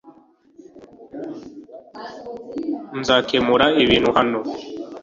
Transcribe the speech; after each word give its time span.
Nzakemura 2.99 3.67
ibintu 3.83 4.09
hano. 4.17 4.39